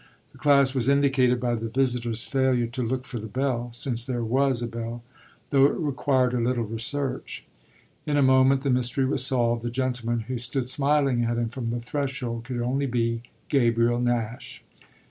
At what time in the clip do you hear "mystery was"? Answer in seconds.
8.71-9.23